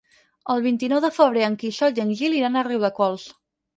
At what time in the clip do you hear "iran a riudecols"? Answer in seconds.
2.41-3.29